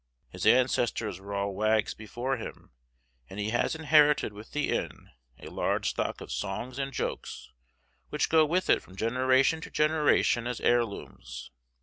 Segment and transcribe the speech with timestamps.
[0.31, 2.71] His ancestors were all wags before him,
[3.29, 7.51] and he has inherited with the inn a large stock of songs and jokes,
[8.09, 11.51] which go with it from generation to generation as heirlooms.